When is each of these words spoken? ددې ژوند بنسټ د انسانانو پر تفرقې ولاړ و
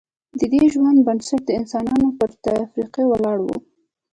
ددې 0.39 0.61
ژوند 0.73 0.99
بنسټ 1.07 1.41
د 1.45 1.49
انسانانو 1.59 2.07
پر 2.19 2.29
تفرقې 2.43 3.03
ولاړ 3.07 3.37
و 3.43 3.47